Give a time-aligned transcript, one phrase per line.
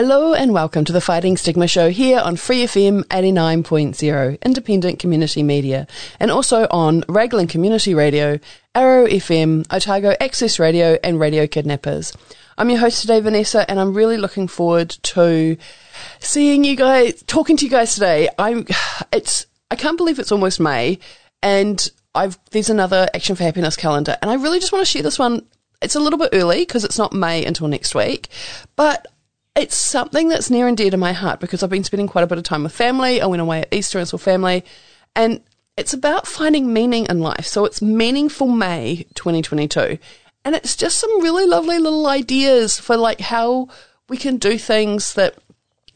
[0.00, 5.42] Hello and welcome to the Fighting Stigma Show here on Free FM 89.0, independent community
[5.42, 5.88] media,
[6.20, 8.38] and also on Raglan Community Radio,
[8.76, 12.16] Arrow FM, Otago Access Radio, and Radio Kidnappers.
[12.56, 15.56] I'm your host today, Vanessa, and I'm really looking forward to
[16.20, 18.28] seeing you guys, talking to you guys today.
[18.38, 18.68] I'm,
[19.12, 21.00] it's, I can't believe it's almost May,
[21.42, 25.02] and I've, there's another Action for Happiness calendar, and I really just want to share
[25.02, 25.44] this one.
[25.82, 28.28] It's a little bit early because it's not May until next week,
[28.76, 29.04] but
[29.58, 32.28] it's something that's near and dear to my heart because I've been spending quite a
[32.28, 33.20] bit of time with family.
[33.20, 34.64] I went away at Easter and saw family,
[35.16, 35.40] and
[35.76, 37.44] it's about finding meaning in life.
[37.44, 39.98] So it's Meaningful May 2022.
[40.44, 43.68] And it's just some really lovely little ideas for like how
[44.08, 45.34] we can do things that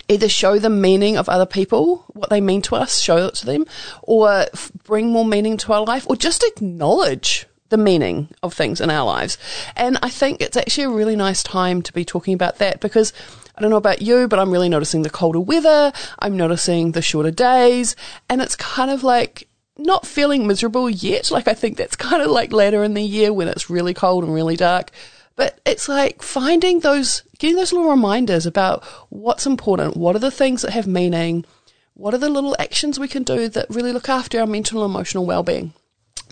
[0.08, 3.46] either show the meaning of other people, what they mean to us, show it to
[3.46, 3.64] them,
[4.02, 4.46] or
[4.82, 9.04] bring more meaning to our life, or just acknowledge the meaning of things in our
[9.04, 9.38] lives.
[9.74, 13.12] And I think it's actually a really nice time to be talking about that because
[13.56, 15.92] I don't know about you, but I'm really noticing the colder weather.
[16.18, 17.96] I'm noticing the shorter days.
[18.28, 21.30] And it's kind of like not feeling miserable yet.
[21.30, 24.22] Like I think that's kind of like later in the year when it's really cold
[24.22, 24.90] and really dark.
[25.34, 29.96] But it's like finding those, getting those little reminders about what's important.
[29.96, 31.46] What are the things that have meaning?
[31.94, 34.90] What are the little actions we can do that really look after our mental and
[34.90, 35.72] emotional well-being?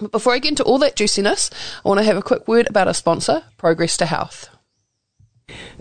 [0.01, 1.51] But before I get into all that juiciness,
[1.85, 4.49] I want to have a quick word about our sponsor, Progress to Health.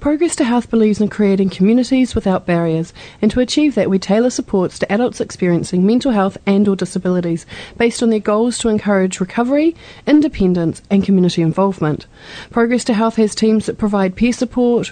[0.02, 2.92] Progress to Health believes in creating communities without barriers,
[3.22, 7.46] and to achieve that, we tailor supports to adults experiencing mental health and/or disabilities,
[7.78, 9.76] based on their goals to encourage recovery,
[10.08, 12.08] independence, and community involvement.
[12.50, 14.92] Progress to Health has teams that provide peer support,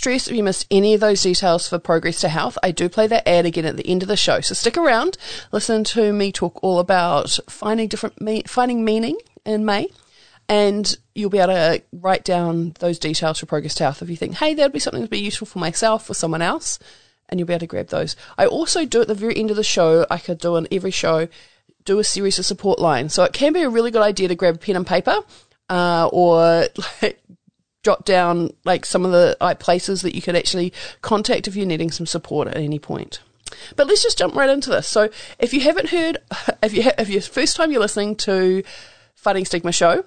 [0.00, 3.06] stress if you missed any of those details for Progress to Health, I do play
[3.08, 4.40] that ad again at the end of the show.
[4.40, 5.18] So stick around,
[5.52, 9.90] listen to me talk all about finding different me- finding meaning in May,
[10.48, 14.16] and you'll be able to write down those details for Progress to Health if you
[14.16, 16.78] think, hey, that'd be something that'd be useful for myself or someone else,
[17.28, 18.16] and you'll be able to grab those.
[18.38, 20.92] I also do at the very end of the show, I could do on every
[20.92, 21.28] show,
[21.84, 23.12] do a series of support lines.
[23.12, 25.16] So it can be a really good idea to grab a pen and paper.
[25.68, 26.66] Uh, or
[27.02, 27.20] like,
[27.82, 31.66] jot down like some of the like, places that you could actually contact if you're
[31.66, 33.20] needing some support at any point.
[33.76, 34.86] But let's just jump right into this.
[34.86, 36.18] So, if you haven't heard,
[36.62, 38.62] if you ha- if your first time you're listening to
[39.14, 40.04] Fighting Stigma Show,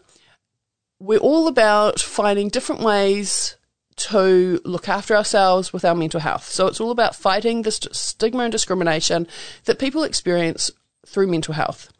[0.99, 3.57] we're all about finding different ways
[3.95, 6.45] to look after ourselves with our mental health.
[6.45, 9.27] So it's all about fighting the st- stigma and discrimination
[9.65, 10.71] that people experience
[11.05, 11.91] through mental health.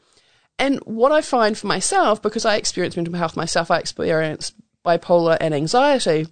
[0.58, 4.54] And what I find for myself, because I experience mental health myself, I experience
[4.84, 6.28] bipolar and anxiety,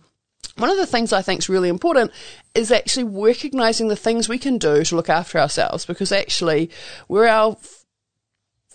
[0.57, 2.12] one of the things I think is really important
[2.53, 6.69] is actually recognizing the things we can do to look after ourselves because actually
[7.07, 7.57] we're our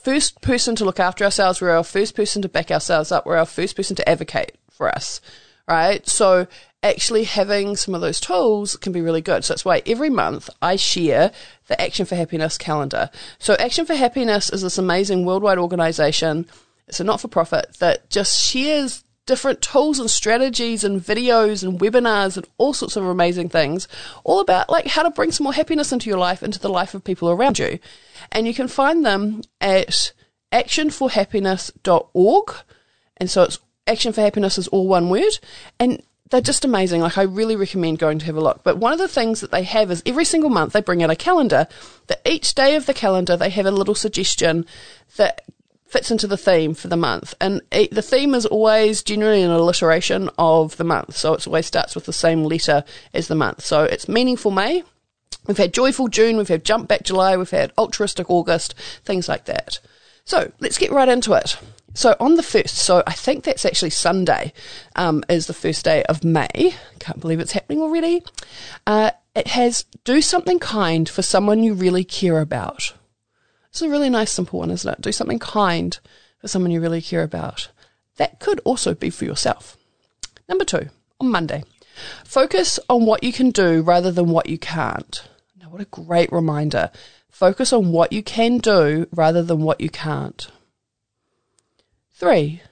[0.02, 3.36] first person to look after ourselves, we're our first person to back ourselves up, we're
[3.36, 5.20] our first person to advocate for us,
[5.68, 6.06] right?
[6.08, 6.46] So
[6.82, 9.44] actually having some of those tools can be really good.
[9.44, 11.32] So that's why every month I share
[11.66, 13.10] the Action for Happiness calendar.
[13.38, 16.46] So Action for Happiness is this amazing worldwide organization.
[16.86, 21.80] It's a not for profit that just shares different tools and strategies and videos and
[21.80, 23.88] webinars and all sorts of amazing things,
[24.24, 26.94] all about like how to bring some more happiness into your life, into the life
[26.94, 27.78] of people around you.
[28.32, 30.12] And you can find them at
[30.52, 32.54] actionforhappiness.org.
[33.18, 35.38] And so it's Action for Happiness is all one word.
[35.78, 37.02] And they're just amazing.
[37.02, 38.62] Like I really recommend going to have a look.
[38.64, 41.10] But one of the things that they have is every single month they bring out
[41.10, 41.68] a calendar
[42.08, 44.66] that each day of the calendar they have a little suggestion
[45.16, 45.42] that
[45.86, 47.34] fits into the theme for the month.
[47.40, 51.16] And it, the theme is always generally an alliteration of the month.
[51.16, 52.84] So it always starts with the same letter
[53.14, 53.62] as the month.
[53.62, 54.82] So it's meaningful May.
[55.46, 56.36] We've had joyful June.
[56.36, 57.36] We've had jump back July.
[57.36, 58.74] We've had altruistic August,
[59.04, 59.78] things like that.
[60.24, 61.56] So let's get right into it.
[61.94, 64.52] So on the first, so I think that's actually Sunday,
[64.96, 66.74] um, is the first day of May.
[66.98, 68.22] Can't believe it's happening already.
[68.86, 72.92] Uh, it has do something kind for someone you really care about.
[73.76, 75.02] It's a really nice, simple one, isn't it?
[75.02, 75.98] Do something kind
[76.38, 77.68] for someone you really care about.
[78.16, 79.76] That could also be for yourself.
[80.48, 80.88] Number two,
[81.20, 81.62] on Monday,
[82.24, 85.28] focus on what you can do rather than what you can't.
[85.60, 86.90] Now, what a great reminder.
[87.28, 90.48] Focus on what you can do rather than what you can't.
[92.14, 92.62] Three,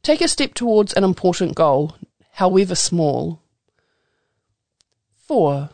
[0.00, 1.96] take a step towards an important goal,
[2.32, 3.42] however small.
[5.18, 5.68] Four,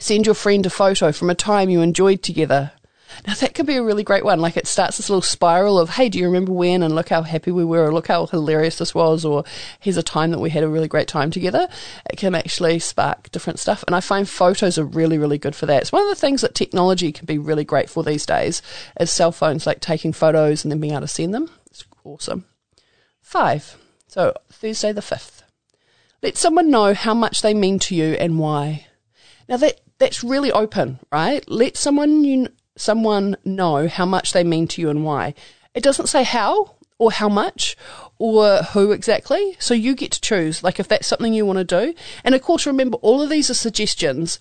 [0.00, 2.72] send your friend a photo from a time you enjoyed together.
[3.26, 4.40] Now that could be a really great one.
[4.40, 6.82] Like it starts this little spiral of, hey, do you remember when?
[6.82, 9.44] And look how happy we were, or look how hilarious this was, or
[9.80, 11.68] here's a time that we had a really great time together.
[12.10, 13.84] It can actually spark different stuff.
[13.86, 15.82] And I find photos are really, really good for that.
[15.82, 18.62] It's one of the things that technology can be really great for these days
[18.98, 21.50] is cell phones, like taking photos and then being able to send them.
[21.70, 22.44] It's awesome.
[23.20, 23.76] Five.
[24.08, 25.42] So Thursday the 5th.
[26.22, 28.86] Let someone know how much they mean to you and why.
[29.48, 31.48] Now that that's really open, right?
[31.48, 32.48] Let someone you
[32.82, 35.34] someone know how much they mean to you and why.
[35.74, 37.76] It doesn't say how or how much
[38.18, 39.56] or who exactly.
[39.58, 41.94] So you get to choose, like if that's something you want to do.
[42.24, 44.38] And of course, remember, all of these are suggestions.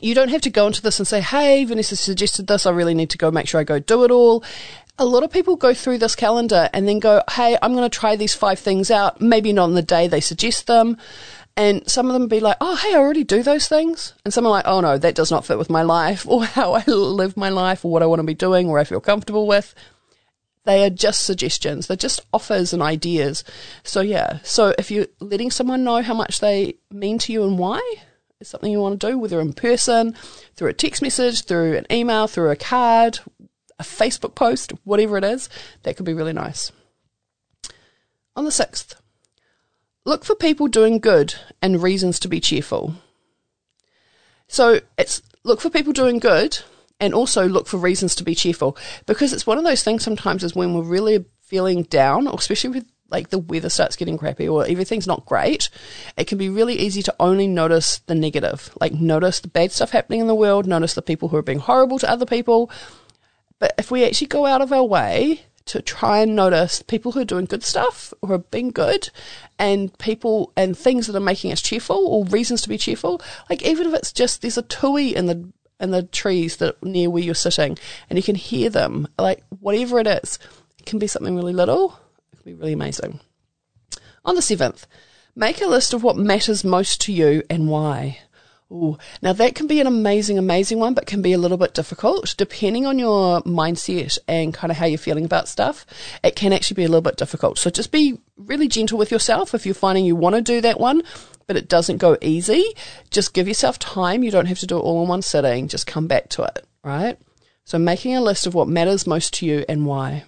[0.00, 2.66] You don't have to go into this and say, hey, Vanessa suggested this.
[2.66, 4.44] I really need to go make sure I go do it all.
[4.98, 7.98] A lot of people go through this calendar and then go, hey, I'm going to
[7.98, 9.20] try these five things out.
[9.20, 10.98] Maybe not on the day they suggest them.
[11.56, 14.14] And some of them be like, oh, hey, I already do those things.
[14.24, 16.74] And some are like, oh, no, that does not fit with my life or how
[16.74, 19.46] I live my life or what I want to be doing or I feel comfortable
[19.46, 19.74] with.
[20.64, 21.86] They are just suggestions.
[21.86, 23.42] They're just offers and ideas.
[23.82, 24.38] So, yeah.
[24.44, 27.80] So, if you're letting someone know how much they mean to you and why,
[28.40, 30.14] it's something you want to do, whether in person,
[30.54, 33.18] through a text message, through an email, through a card,
[33.78, 35.48] a Facebook post, whatever it is,
[35.82, 36.70] that could be really nice.
[38.36, 38.94] On the 6th,
[40.04, 42.94] look for people doing good and reasons to be cheerful.
[44.48, 46.58] So it's look for people doing good
[47.00, 48.76] and also look for reasons to be cheerful
[49.06, 52.70] because it's one of those things sometimes is when we're really feeling down, or especially
[52.70, 55.68] with like the weather starts getting crappy or everything's not great,
[56.16, 58.70] it can be really easy to only notice the negative.
[58.80, 61.58] Like notice the bad stuff happening in the world, notice the people who are being
[61.58, 62.70] horrible to other people.
[63.58, 67.20] But if we actually go out of our way to try and notice people who
[67.20, 69.10] are doing good stuff, or are being good,
[69.62, 73.22] and people and things that are making us cheerful or reasons to be cheerful.
[73.48, 75.48] Like even if it's just there's a tui in the
[75.78, 77.78] in the trees that near where you're sitting,
[78.10, 79.06] and you can hear them.
[79.18, 80.40] Like whatever it is,
[80.78, 82.00] it can be something really little.
[82.32, 83.20] It can be really amazing.
[84.24, 84.86] On the seventh,
[85.36, 88.18] make a list of what matters most to you and why.
[88.72, 91.74] Ooh, now that can be an amazing, amazing one, but can be a little bit
[91.74, 95.84] difficult depending on your mindset and kind of how you're feeling about stuff.
[96.24, 97.58] It can actually be a little bit difficult.
[97.58, 100.80] So just be really gentle with yourself if you're finding you want to do that
[100.80, 101.02] one,
[101.46, 102.64] but it doesn't go easy.
[103.10, 104.22] Just give yourself time.
[104.22, 105.68] You don't have to do it all in one sitting.
[105.68, 107.18] Just come back to it, right?
[107.64, 110.24] So making a list of what matters most to you and why.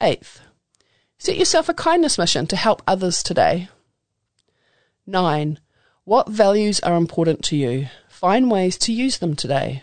[0.00, 0.40] Eighth,
[1.18, 3.68] set yourself a kindness mission to help others today.
[5.06, 5.60] Nine,
[6.06, 7.88] what values are important to you?
[8.08, 9.82] Find ways to use them today.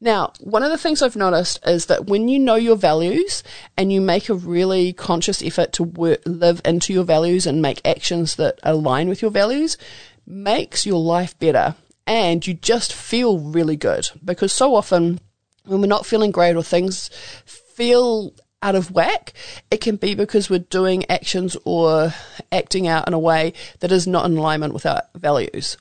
[0.00, 3.42] Now, one of the things I've noticed is that when you know your values
[3.76, 7.84] and you make a really conscious effort to work, live into your values and make
[7.84, 9.76] actions that align with your values,
[10.24, 11.74] makes your life better
[12.06, 15.18] and you just feel really good because so often
[15.64, 17.10] when we're not feeling great or things
[17.44, 19.32] feel out of whack,
[19.70, 22.12] it can be because we're doing actions or
[22.52, 25.76] acting out in a way that is not in alignment with our values.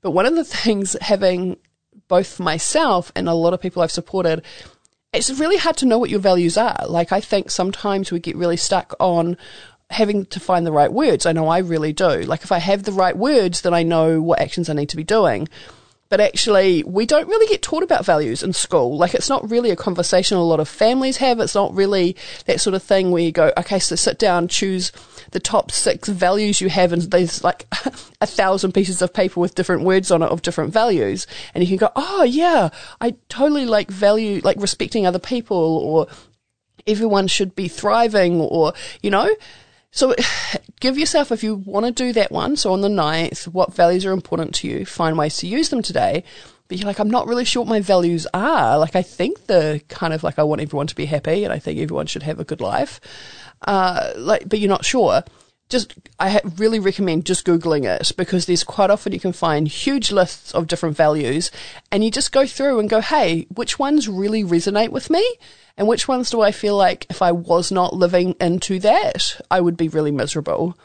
[0.00, 1.56] But one of the things having
[2.08, 4.42] both myself and a lot of people I've supported,
[5.12, 6.86] it's really hard to know what your values are.
[6.88, 9.36] Like I think sometimes we get really stuck on
[9.90, 11.26] having to find the right words.
[11.26, 12.22] I know I really do.
[12.22, 14.96] Like if I have the right words, then I know what actions I need to
[14.96, 15.48] be doing.
[16.08, 18.96] But actually, we don't really get taught about values in school.
[18.96, 21.40] Like, it's not really a conversation a lot of families have.
[21.40, 24.92] It's not really that sort of thing where you go, okay, so sit down, choose
[25.32, 27.66] the top six values you have, and there's like
[28.20, 31.26] a thousand pieces of paper with different words on it of different values.
[31.54, 32.68] And you can go, oh, yeah,
[33.00, 36.06] I totally like value, like respecting other people, or
[36.86, 39.28] everyone should be thriving, or, you know,
[39.90, 40.14] so
[40.80, 44.04] give yourself, if you want to do that one, so on the 9th, what values
[44.04, 46.24] are important to you, find ways to use them today.
[46.68, 48.76] But you're like, I'm not really sure what my values are.
[48.78, 51.60] Like, I think the kind of like, I want everyone to be happy and I
[51.60, 53.00] think everyone should have a good life.
[53.62, 55.22] Uh, like, but you're not sure
[55.68, 60.12] just I really recommend just googling it because there's quite often you can find huge
[60.12, 61.50] lists of different values
[61.90, 65.24] and you just go through and go hey which ones really resonate with me
[65.76, 69.60] and which ones do I feel like if I was not living into that I
[69.60, 70.78] would be really miserable?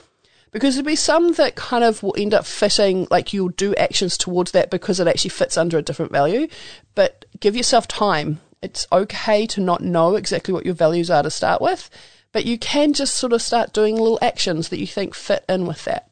[0.52, 4.18] Because there'll be some that kind of will end up fitting like you'll do actions
[4.18, 6.48] towards that because it actually fits under a different value
[6.96, 8.42] but give yourself time.
[8.62, 11.90] It's okay to not know exactly what your values are to start with
[12.32, 15.66] but you can just sort of start doing little actions that you think fit in
[15.66, 16.12] with that.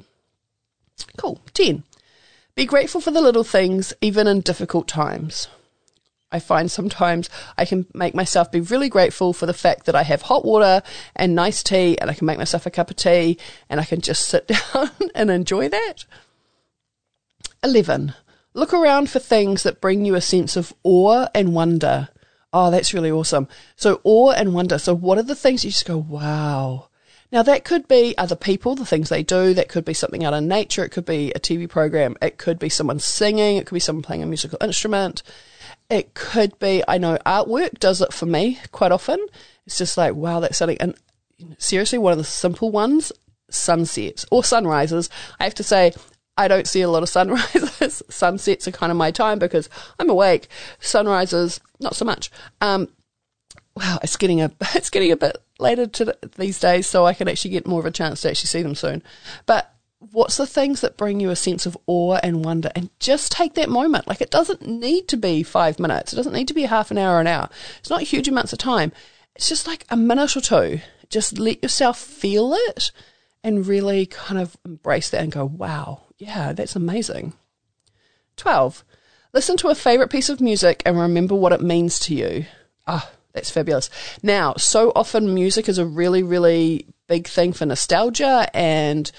[1.18, 1.40] Cool.
[1.54, 1.84] 10.
[2.56, 5.48] Be grateful for the little things, even in difficult times.
[6.32, 10.04] I find sometimes I can make myself be really grateful for the fact that I
[10.04, 10.84] have hot water
[11.16, 13.38] and nice tea, and I can make myself a cup of tea,
[13.70, 16.06] and I can just sit down and enjoy that.
[17.64, 18.14] 11.
[18.54, 22.10] Look around for things that bring you a sense of awe and wonder.
[22.52, 23.48] Oh, that's really awesome.
[23.76, 24.80] So awe and wonder.
[24.80, 26.88] So what are the things you just go, wow.
[27.32, 29.54] Now that could be other people, the things they do.
[29.54, 30.84] That could be something out in nature.
[30.84, 32.18] It could be a TV program.
[32.22, 33.58] It could be someone singing.
[33.58, 35.22] It could be someone playing a musical instrument.
[35.90, 39.24] It could be, I know artwork does it for me quite often.
[39.68, 40.78] It's just like, wow, that's something.
[40.80, 40.96] And
[41.60, 43.12] seriously, one of the simple ones,
[43.50, 45.10] sunsets or sunrises.
[45.40, 45.94] I have to say,
[46.40, 48.02] I don't see a lot of sunrises.
[48.10, 49.68] Sunsets are kind of my time because
[50.00, 50.48] I'm awake.
[50.80, 52.32] Sunrises, not so much.
[52.62, 52.88] Um,
[53.76, 57.28] wow, it's getting a it's getting a bit later to these days, so I can
[57.28, 59.04] actually get more of a chance to actually see them soon.
[59.48, 59.76] But
[60.14, 63.56] what's the things that bring you a sense of awe and wonder and just take
[63.56, 66.64] that moment like it doesn't need to be five minutes it doesn't need to be
[66.64, 68.94] half an hour an hour it's not huge amounts of time
[69.36, 70.80] it's just like a minute or two
[71.10, 72.94] just let yourself feel it
[73.44, 77.34] and really kind of embrace that and go wow yeah, that's amazing.
[78.36, 78.84] 12.
[79.34, 82.46] Listen to a favourite piece of music and remember what it means to you.
[82.86, 83.90] Ah, that's fabulous.
[84.22, 89.12] Now, so often music is a really, really big thing for nostalgia and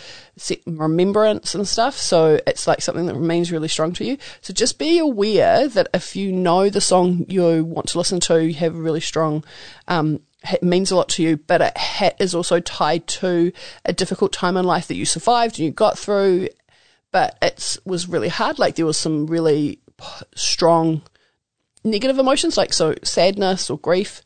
[0.67, 1.97] remembrance and stuff.
[1.97, 4.19] So it's like something that remains really strong to you.
[4.43, 8.45] So just be aware that if you know the song you want to listen to,
[8.45, 9.43] you have a really strong
[9.89, 13.53] um, it means a lot to you, but it is also tied to
[13.85, 16.49] a difficult time in life that you survived and you got through,
[17.13, 18.59] but it was really hard.
[18.59, 19.81] Like there was some really
[20.35, 21.03] strong
[21.85, 24.23] negative emotions, like so sadness or grief.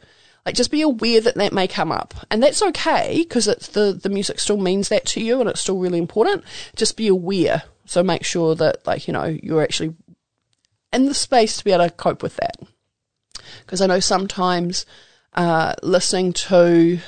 [0.46, 3.98] Like just be aware that that may come up, and that's okay because it's the
[4.00, 6.44] the music still means that to you, and it's still really important.
[6.76, 7.62] Just be aware.
[7.86, 9.94] So make sure that like you know you're actually
[10.92, 12.56] in the space to be able to cope with that.
[13.60, 14.84] Because I know sometimes
[15.34, 16.98] uh, listening to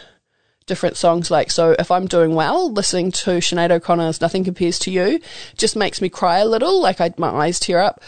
[0.67, 4.91] different songs like so if i'm doing well listening to Sinead o'connor's nothing compares to
[4.91, 5.21] you
[5.57, 8.03] just makes me cry a little like I, my eyes tear up.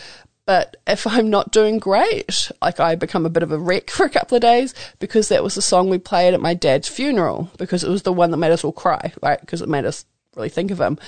[0.44, 4.06] But if i'm not doing great like i become a bit of a wreck for
[4.06, 7.50] a couple of days because that was the song we played at my dad's funeral
[7.58, 9.40] because it was the one that made us all cry right?
[9.40, 10.98] Because it made us really think of him.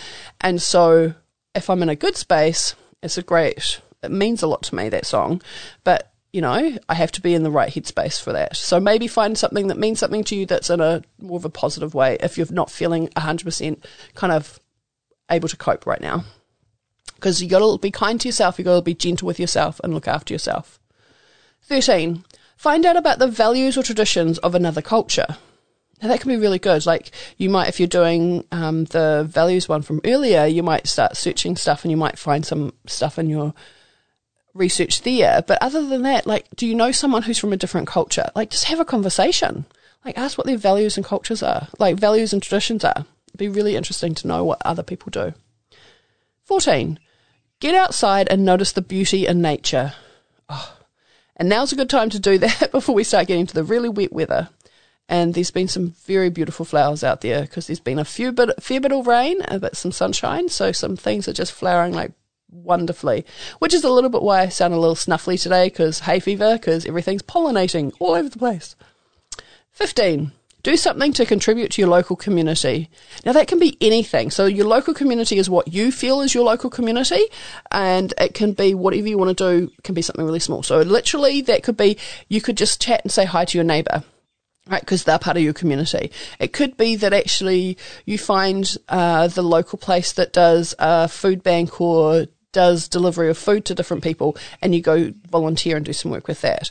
[0.40, 1.14] And so
[1.54, 4.88] if i'm in a good space it's a great it means a lot to me
[4.88, 5.42] that song.
[5.84, 8.56] But you know, I have to be in the right headspace for that.
[8.56, 11.50] So maybe find something that means something to you that's in a more of a
[11.50, 13.84] positive way if you're not feeling 100%
[14.14, 14.60] kind of
[15.30, 16.24] able to cope right now.
[17.16, 19.80] Because you got to be kind to yourself, you got to be gentle with yourself
[19.82, 20.78] and look after yourself.
[21.64, 22.24] 13.
[22.56, 25.36] Find out about the values or traditions of another culture.
[26.00, 26.86] Now that can be really good.
[26.86, 31.16] Like you might, if you're doing um, the values one from earlier, you might start
[31.16, 33.52] searching stuff and you might find some stuff in your
[34.54, 35.42] research there.
[35.42, 38.30] But other than that, like, do you know someone who's from a different culture?
[38.34, 39.66] Like, just have a conversation.
[40.04, 43.04] Like, ask what their values and cultures are, like, values and traditions are.
[43.28, 45.34] It'd be really interesting to know what other people do.
[46.44, 46.98] 14.
[47.60, 49.92] Get outside and notice the beauty in nature.
[50.48, 50.76] Oh,
[51.36, 53.88] and now's a good time to do that before we start getting to the really
[53.88, 54.48] wet weather.
[55.08, 58.62] And there's been some very beautiful flowers out there because there's been a few bit,
[58.62, 60.48] fair bit of rain, uh, but some sunshine.
[60.48, 62.12] So some things are just flowering like
[62.50, 63.24] wonderfully,
[63.58, 66.54] which is a little bit why I sound a little snuffly today because hay fever,
[66.54, 68.76] because everything's pollinating all over the place.
[69.72, 70.32] 15.
[70.62, 72.90] Do something to contribute to your local community.
[73.24, 74.30] Now, that can be anything.
[74.30, 77.24] So, your local community is what you feel is your local community,
[77.70, 80.62] and it can be whatever you want to do, it can be something really small.
[80.62, 81.96] So, literally, that could be
[82.28, 84.04] you could just chat and say hi to your neighbor
[84.70, 84.80] right?
[84.80, 86.12] Because they're part of your community.
[86.38, 87.76] It could be that actually
[88.06, 93.38] you find uh, the local place that does a food bank or does delivery of
[93.38, 96.70] food to different people and you go volunteer and do some work with that.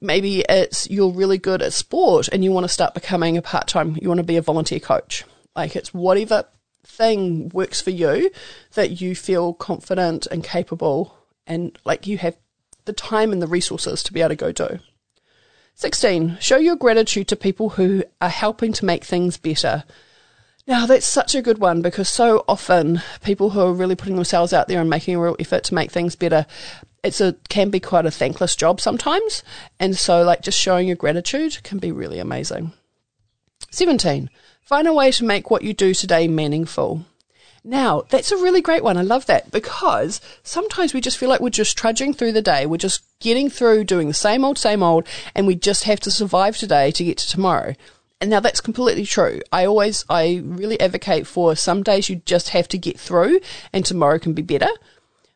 [0.00, 3.68] Maybe it's you're really good at sport and you want to start becoming a part
[3.68, 5.24] time, you want to be a volunteer coach.
[5.54, 6.44] Like it's whatever
[6.84, 8.30] thing works for you
[8.74, 12.36] that you feel confident and capable and like you have
[12.84, 14.78] the time and the resources to be able to go do.
[15.74, 16.38] 16.
[16.40, 19.84] Show your gratitude to people who are helping to make things better.
[20.70, 24.52] Now, that's such a good one because so often people who are really putting themselves
[24.52, 26.46] out there and making a real effort to make things better,
[27.02, 29.42] it's a can be quite a thankless job sometimes.
[29.80, 32.70] And so, like, just showing your gratitude can be really amazing.
[33.72, 34.30] 17.
[34.62, 37.04] Find a way to make what you do today meaningful.
[37.64, 38.96] Now, that's a really great one.
[38.96, 42.64] I love that because sometimes we just feel like we're just trudging through the day.
[42.64, 46.12] We're just getting through doing the same old, same old, and we just have to
[46.12, 47.74] survive today to get to tomorrow.
[48.20, 49.40] And now that's completely true.
[49.50, 53.40] I always, I really advocate for some days you just have to get through
[53.72, 54.68] and tomorrow can be better.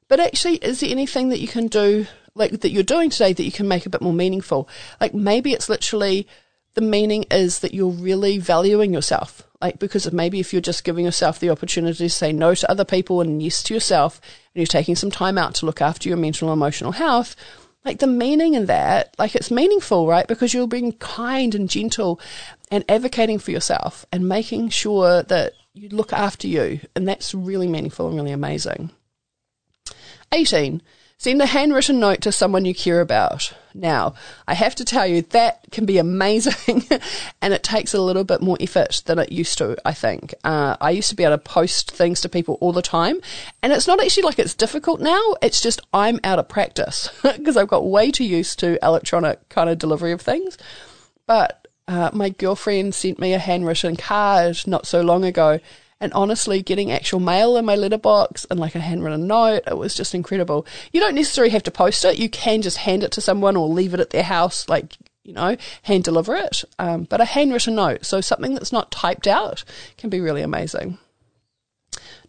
[0.08, 3.42] But actually, is there anything that you can do, like that you're doing today that
[3.42, 4.68] you can make a bit more meaningful?
[5.00, 6.28] Like maybe it's literally
[6.74, 9.48] the meaning is that you're really valuing yourself.
[9.62, 12.84] Like, because maybe if you're just giving yourself the opportunity to say no to other
[12.84, 14.20] people and yes to yourself,
[14.54, 17.34] and you're taking some time out to look after your mental and emotional health,
[17.84, 20.26] like the meaning in that, like it's meaningful, right?
[20.26, 22.20] Because you're being kind and gentle
[22.70, 26.80] and advocating for yourself and making sure that you look after you.
[26.96, 28.90] And that's really meaningful and really amazing.
[30.32, 30.82] 18.
[31.24, 33.54] Send a handwritten note to someone you care about.
[33.72, 34.12] Now,
[34.46, 36.84] I have to tell you, that can be amazing
[37.40, 40.34] and it takes a little bit more effort than it used to, I think.
[40.44, 43.22] Uh, I used to be able to post things to people all the time
[43.62, 47.56] and it's not actually like it's difficult now, it's just I'm out of practice because
[47.56, 50.58] I've got way too used to electronic kind of delivery of things.
[51.24, 55.58] But uh, my girlfriend sent me a handwritten card not so long ago
[56.04, 59.94] and honestly, getting actual mail in my letterbox and like a handwritten note, it was
[59.94, 60.66] just incredible.
[60.92, 62.18] You don't necessarily have to post it.
[62.18, 65.32] You can just hand it to someone or leave it at their house, like, you
[65.32, 66.62] know, hand deliver it.
[66.78, 69.64] Um, but a handwritten note, so something that's not typed out,
[69.96, 70.98] can be really amazing.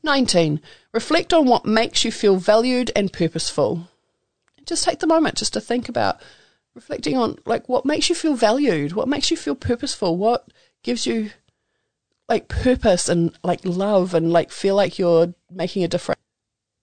[0.01, 0.61] 19.
[0.93, 3.89] Reflect on what makes you feel valued and purposeful.
[4.65, 6.21] Just take the moment just to think about
[6.73, 10.47] reflecting on like what makes you feel valued, what makes you feel purposeful, what
[10.83, 11.31] gives you
[12.27, 16.21] like purpose and like love and like feel like you're making a difference.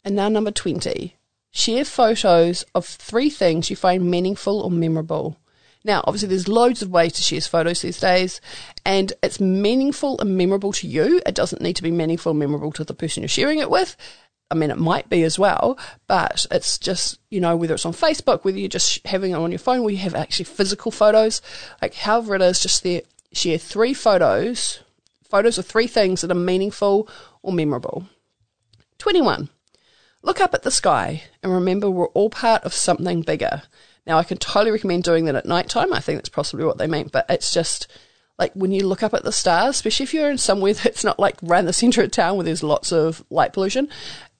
[0.04, 1.16] And now number 20,
[1.50, 5.38] share photos of three things you find meaningful or memorable.
[5.84, 8.40] Now, obviously, there's loads of ways to share photos these days,
[8.84, 11.20] and it's meaningful and memorable to you.
[11.26, 13.96] It doesn't need to be meaningful and memorable to the person you're sharing it with.
[14.50, 17.94] I mean, it might be as well, but it's just, you know, whether it's on
[17.94, 21.40] Facebook, whether you're just having it on your phone, where you have actually physical photos,
[21.80, 23.00] like however it is, just there,
[23.32, 24.80] share three photos
[25.32, 27.08] Photos of three things that are meaningful
[27.40, 28.06] or memorable.
[28.98, 29.48] 21.
[30.20, 33.62] Look up at the sky and remember we're all part of something bigger.
[34.06, 35.90] Now, I can totally recommend doing that at night time.
[35.94, 37.88] I think that's possibly what they meant, but it's just
[38.38, 41.18] like when you look up at the stars, especially if you're in somewhere that's not
[41.18, 43.88] like around the center of town where there's lots of light pollution,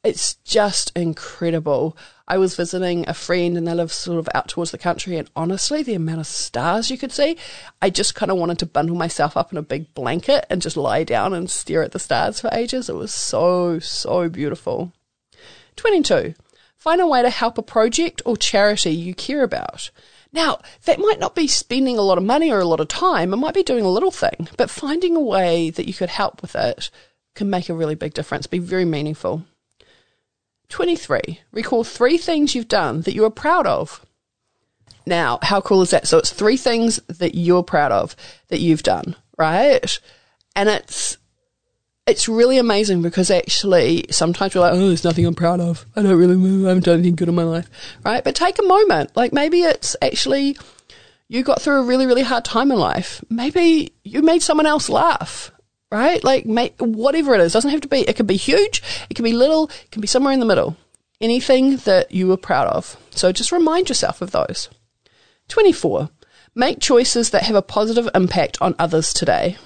[0.05, 1.97] it's just incredible.
[2.27, 5.31] I was visiting a friend and they live sort of out towards the country, and
[5.37, 7.37] honestly, the amount of stars you could see,
[7.81, 10.77] I just kind of wanted to bundle myself up in a big blanket and just
[10.77, 12.89] lie down and stare at the stars for ages.
[12.89, 14.93] It was so, so beautiful.
[15.77, 16.35] 22.
[16.77, 19.91] Find a way to help a project or charity you care about.
[20.33, 23.33] Now, that might not be spending a lot of money or a lot of time,
[23.33, 26.43] it might be doing a little thing, but finding a way that you could help
[26.43, 26.91] with it
[27.35, 29.45] can make a really big difference, be very meaningful.
[30.73, 31.41] 23.
[31.53, 34.05] Recall three things you've done that you are proud of.
[35.05, 36.09] Now, how cool is that?
[36.09, 38.17] So it's three things that you're proud of
[38.49, 40.01] that you've done, right?
[40.57, 41.19] And it's
[42.07, 45.87] it's really amazing because actually sometimes we're like, oh, there's nothing I'm proud of.
[45.95, 46.65] I don't really move.
[46.65, 47.69] I haven't done anything good in my life,
[48.05, 48.25] right?
[48.25, 49.15] But take a moment.
[49.15, 50.57] Like maybe it's actually
[51.29, 53.23] you got through a really, really hard time in life.
[53.29, 55.52] Maybe you made someone else laugh
[55.93, 56.25] right?
[56.25, 56.47] Like,
[56.79, 59.69] whatever it is, doesn't have to be, it can be huge, it can be little,
[59.69, 60.77] it can be somewhere in the middle.
[61.21, 62.97] Anything that you are proud of.
[63.11, 64.71] So just remind yourself of those.
[65.49, 66.09] 24.
[66.55, 69.59] Make choices that have a positive impact on others today.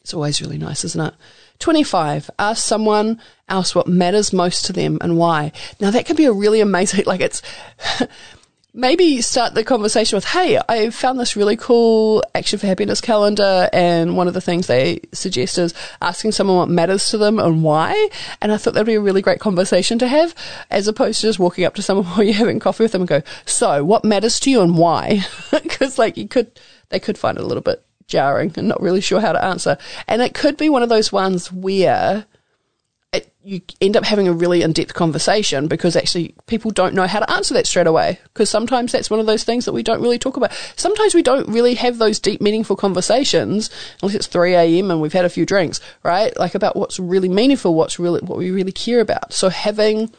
[0.00, 1.14] It's always really nice, isn't it?
[1.60, 2.28] 25.
[2.40, 5.52] Ask someone else what matters most to them and why.
[5.80, 7.42] Now that can be a really amazing, like it's,
[8.74, 13.68] maybe start the conversation with, Hey, I found this really cool Action for Happiness calendar.
[13.72, 17.62] And one of the things they suggest is asking someone what matters to them and
[17.62, 18.08] why.
[18.40, 20.34] And I thought that'd be a really great conversation to have
[20.70, 23.08] as opposed to just walking up to someone while you're having coffee with them and
[23.08, 25.20] go, so what matters to you and why?
[25.68, 26.58] Cause like you could,
[26.88, 29.76] they could find it a little bit jarring and not really sure how to answer.
[30.08, 32.26] And it could be one of those ones where
[33.44, 37.30] you end up having a really in-depth conversation because actually people don't know how to
[37.30, 40.18] answer that straight away because sometimes that's one of those things that we don't really
[40.18, 40.52] talk about.
[40.76, 45.12] Sometimes we don't really have those deep meaningful conversations unless it's 3 a.m and we've
[45.12, 46.36] had a few drinks right?
[46.38, 49.32] Like about what's really meaningful what's really what we really care about.
[49.32, 50.12] So having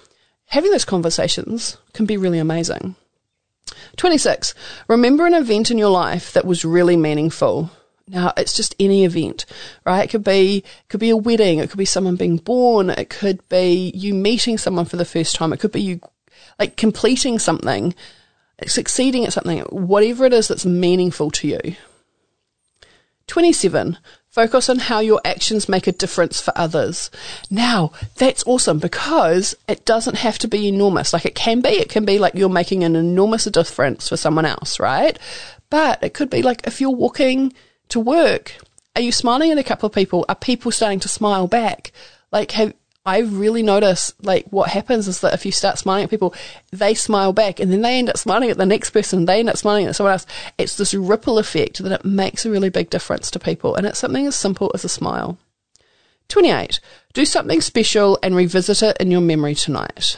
[0.48, 2.96] having those conversations can be really amazing.
[3.96, 4.54] 26
[4.88, 7.72] remember an event in your life that was really meaningful
[8.08, 9.46] now it's just any event,
[9.86, 10.04] right?
[10.04, 13.10] It could be it could be a wedding, it could be someone being born, it
[13.10, 16.02] could be you meeting someone for the first time, it could be you
[16.60, 17.96] like completing something,
[18.66, 21.76] succeeding at something, whatever it is that's meaningful to you.
[23.28, 23.98] 27.
[24.30, 27.10] Focus on how your actions make a difference for others.
[27.50, 31.13] Now, that's awesome because it doesn't have to be enormous.
[31.13, 34.46] Like it can be, it can be like you're making an enormous difference for someone
[34.46, 35.18] else, right?
[35.70, 37.54] But it could be like if you're walking
[37.89, 38.56] to work,
[38.96, 40.26] are you smiling at a couple of people?
[40.30, 41.91] Are people starting to smile back?
[42.32, 42.74] Like, have,
[43.06, 46.34] I really notice like what happens is that if you start smiling at people,
[46.72, 49.50] they smile back and then they end up smiling at the next person, they end
[49.50, 50.26] up smiling at someone else.
[50.58, 53.76] It's this ripple effect that it makes a really big difference to people.
[53.76, 55.38] And it's something as simple as a smile.
[56.30, 56.80] 28.
[57.13, 60.17] Do something special and revisit it in your memory tonight.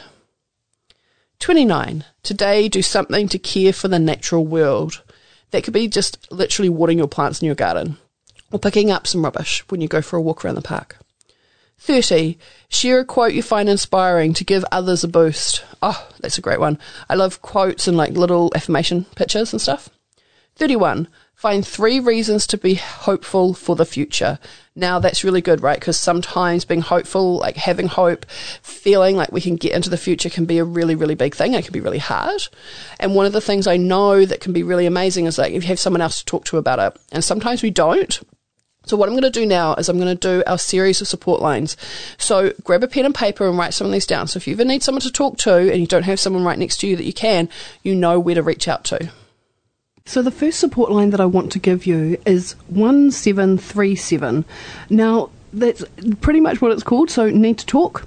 [1.40, 2.04] 29.
[2.22, 5.02] Today, do something to care for the natural world.
[5.56, 7.96] That could be just literally watering your plants in your garden
[8.52, 10.98] or picking up some rubbish when you go for a walk around the park.
[11.78, 12.36] 30.
[12.68, 15.64] Share a quote you find inspiring to give others a boost.
[15.80, 16.78] Oh, that's a great one.
[17.08, 19.88] I love quotes and like little affirmation pictures and stuff.
[20.56, 21.08] 31.
[21.36, 24.38] Find three reasons to be hopeful for the future.
[24.74, 25.78] Now that's really good, right?
[25.78, 28.24] Because sometimes being hopeful, like having hope,
[28.62, 31.52] feeling like we can get into the future can be a really, really big thing.
[31.52, 32.48] It can be really hard.
[32.98, 35.62] And one of the things I know that can be really amazing is like if
[35.62, 36.98] you have someone else to talk to about it.
[37.12, 38.18] And sometimes we don't.
[38.86, 41.08] So what I'm going to do now is I'm going to do our series of
[41.08, 41.76] support lines.
[42.16, 44.26] So grab a pen and paper and write some of these down.
[44.26, 46.58] So if you ever need someone to talk to and you don't have someone right
[46.58, 47.50] next to you that you can,
[47.82, 49.10] you know where to reach out to.
[50.06, 54.44] So the first support line that I want to give you is 1737.
[54.88, 55.84] Now, that's
[56.20, 58.06] pretty much what it's called, so need to talk.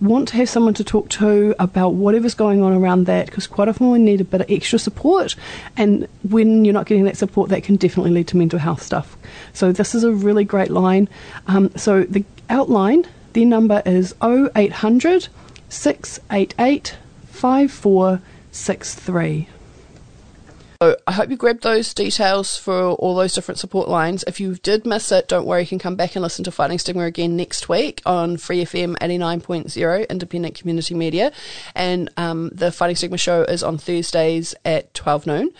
[0.00, 3.68] want to have someone to talk to about whatever's going on around that because quite
[3.68, 5.34] often we need a bit of extra support
[5.76, 9.16] and when you're not getting that support that can definitely lead to mental health stuff.
[9.52, 11.08] So this is a really great line.
[11.46, 15.28] Um, so the outline the number is 0800
[15.68, 16.96] 688
[17.30, 19.48] 5463
[20.80, 24.24] so I hope you grabbed those details for all those different support lines.
[24.26, 26.78] If you did miss it, don't worry, you can come back and listen to Fighting
[26.78, 31.32] Stigma again next week on Free FM 89.0, independent community media.
[31.74, 35.50] And um, the Fighting Stigma show is on Thursdays at 12 noon.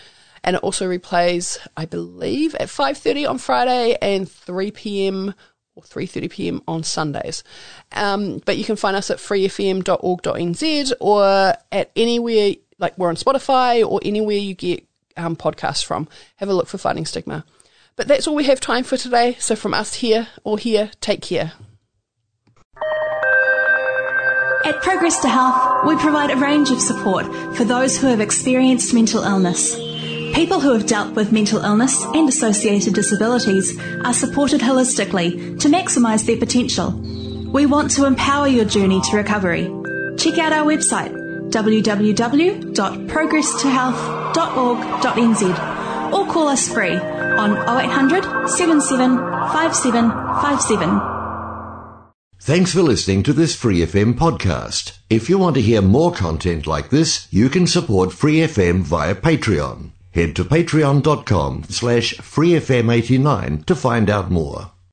[0.43, 5.33] And it also replays, I believe, at 5.30 on Friday and 3 p.m.
[5.75, 6.61] or 3.30 p.m.
[6.67, 7.43] on Sundays.
[7.91, 13.85] Um, but you can find us at freefm.org.nz or at anywhere, like we're on Spotify
[13.85, 14.86] or anywhere you get
[15.17, 16.07] um, podcast from.
[16.37, 17.43] Have a look for Fighting Stigma.
[17.95, 19.35] But that's all we have time for today.
[19.39, 21.53] So from us here or here, take care.
[24.65, 27.25] At Progress to Health, we provide a range of support
[27.55, 29.75] for those who have experienced mental illness.
[30.35, 36.25] People who have dealt with mental illness and associated disabilities are supported holistically to maximise
[36.25, 36.91] their potential.
[37.51, 39.71] We want to empower your journey to recovery.
[40.17, 41.27] Check out our website
[44.37, 51.01] www.progresstohealth.org.nz or call us free on 0800 77 5757.
[52.39, 54.99] Thanks for listening to this Free FM podcast.
[55.09, 59.15] If you want to hear more content like this, you can support Free FM via
[59.15, 59.89] Patreon.
[60.11, 64.71] Head to patreon.com slash freefm89 to find out more.